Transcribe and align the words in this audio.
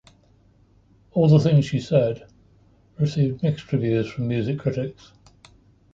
"All 1.11 1.27
the 1.27 1.37
Things 1.37 1.65
She 1.65 1.79
Said" 1.79 2.25
received 2.97 3.43
mixed 3.43 3.71
reviews 3.71 4.09
from 4.09 4.27
music 4.29 4.57
critics. 4.57 5.11